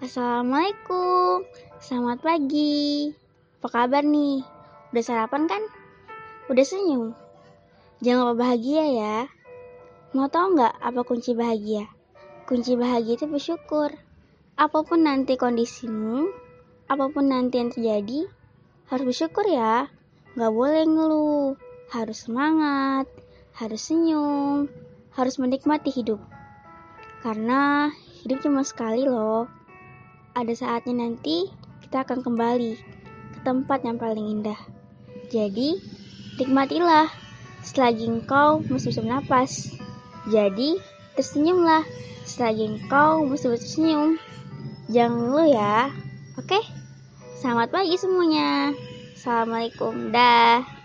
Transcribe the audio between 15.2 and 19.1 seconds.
kondisimu, apa pun nanti yang terjadi, harus